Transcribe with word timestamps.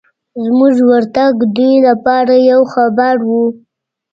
زموږ 0.45 0.75
ورتګ 0.89 1.33
دوی 1.55 1.73
لپاره 1.87 2.33
یو 2.51 2.61
خبر 2.73 3.15
و. 3.27 3.29